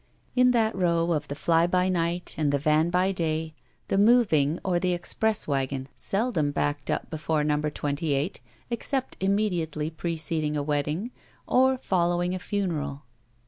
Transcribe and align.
In 0.35 0.49
that 0.49 0.73
row 0.73 1.11
of 1.11 1.27
the 1.27 1.35
fly 1.35 1.67
by 1.67 1.87
night 1.87 2.33
and 2.35 2.51
the 2.51 2.57
van 2.57 2.89
by 2.89 3.11
day, 3.11 3.53
the 3.87 3.99
moving 3.99 4.57
or 4.65 4.79
the 4.79 4.93
express 4.93 5.47
wagon 5.47 5.89
seldom 5.95 6.49
backed 6.49 6.89
up 6.89 7.11
before 7.11 7.43
No. 7.43 7.59
28, 7.61 8.39
except 8.71 9.15
immediately 9.19 9.91
preceding 9.91 10.57
a 10.57 10.63
wedding 10.63 11.11
or 11.45 11.77
fol 11.77 12.09
lowing 12.09 12.33
a 12.33 12.39
funeral. 12.39 13.03